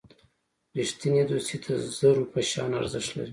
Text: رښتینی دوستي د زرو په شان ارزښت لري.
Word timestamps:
رښتینی 0.77 1.23
دوستي 1.29 1.57
د 1.63 1.65
زرو 1.97 2.23
په 2.31 2.39
شان 2.49 2.69
ارزښت 2.79 3.11
لري. 3.17 3.29